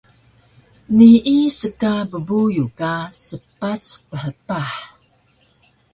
Nii 0.97 1.41
ska 1.57 1.91
bbuyu 2.11 2.65
ka 2.79 2.93
spac 3.23 3.85
phpah 4.21 4.71